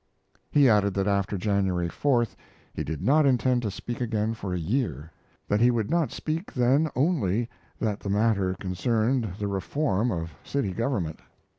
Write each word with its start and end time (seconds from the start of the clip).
He 0.49 0.67
added 0.67 0.95
that 0.95 1.07
after 1.07 1.37
January 1.37 1.87
4th 1.87 2.35
he 2.73 2.83
did 2.83 3.03
not 3.03 3.27
intend 3.27 3.61
to 3.61 3.69
speak 3.69 4.01
again 4.01 4.33
for 4.33 4.51
a 4.51 4.57
year 4.57 5.11
that 5.47 5.59
he 5.59 5.69
would 5.69 5.91
not 5.91 6.11
speak 6.11 6.51
then 6.51 6.89
only 6.95 7.47
that 7.77 7.99
the 7.99 8.09
matter 8.09 8.55
concerned 8.55 9.35
the 9.37 9.47
reform 9.47 10.09
of 10.11 10.33
city 10.43 10.73
government. 10.73 11.19